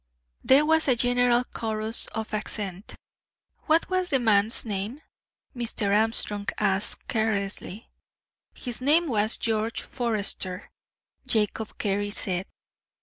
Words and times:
There 0.43 0.65
was 0.65 0.87
a 0.87 0.95
general 0.95 1.43
chorus 1.43 2.07
of 2.07 2.33
assent. 2.33 2.95
"What 3.67 3.87
was 3.87 4.09
the 4.09 4.17
man's 4.17 4.65
name?" 4.65 4.99
Mr. 5.55 5.95
Armstrong 5.95 6.47
asked, 6.57 7.07
carelessly. 7.07 7.87
"His 8.55 8.81
name 8.81 9.05
was 9.07 9.37
George 9.37 9.83
Forester," 9.83 10.71
Jacob 11.27 11.77
Carey 11.77 12.09
said. 12.09 12.47